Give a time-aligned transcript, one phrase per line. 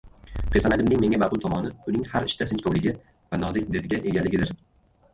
[0.53, 4.61] Personajimning menga ma’qul tomoni– uning har ishda sinchkovligi va nozik didga egaligidir.